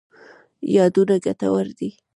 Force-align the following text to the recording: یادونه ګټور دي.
یادونه 0.75 1.15
ګټور 1.25 1.67
دي. 1.77 1.89